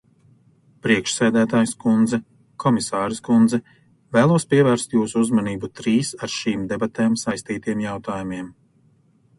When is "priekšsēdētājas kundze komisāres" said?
0.85-3.21